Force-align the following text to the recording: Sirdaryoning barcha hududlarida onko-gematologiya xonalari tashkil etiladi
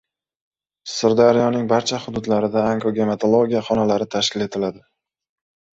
Sirdaryoning 0.93 1.67
barcha 1.73 1.99
hududlarida 2.07 2.65
onko-gematologiya 2.73 3.63
xonalari 3.71 4.13
tashkil 4.17 4.49
etiladi 4.51 4.85